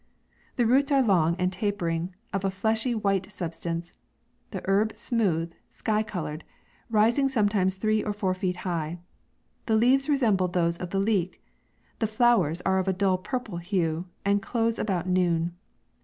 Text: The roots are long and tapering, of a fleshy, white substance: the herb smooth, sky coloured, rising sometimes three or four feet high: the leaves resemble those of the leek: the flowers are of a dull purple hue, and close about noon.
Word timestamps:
The 0.55 0.65
roots 0.65 0.91
are 0.91 1.03
long 1.03 1.35
and 1.37 1.53
tapering, 1.53 2.15
of 2.33 2.43
a 2.43 2.49
fleshy, 2.49 2.95
white 2.95 3.31
substance: 3.31 3.93
the 4.49 4.63
herb 4.65 4.97
smooth, 4.97 5.53
sky 5.69 6.01
coloured, 6.01 6.43
rising 6.89 7.29
sometimes 7.29 7.75
three 7.77 8.03
or 8.03 8.11
four 8.11 8.33
feet 8.33 8.55
high: 8.65 8.97
the 9.67 9.75
leaves 9.75 10.09
resemble 10.09 10.47
those 10.47 10.77
of 10.79 10.89
the 10.89 10.97
leek: 10.99 11.39
the 11.99 12.07
flowers 12.07 12.61
are 12.61 12.79
of 12.79 12.87
a 12.87 12.93
dull 12.93 13.19
purple 13.19 13.57
hue, 13.59 14.07
and 14.25 14.41
close 14.41 14.79
about 14.79 15.07
noon. 15.07 15.53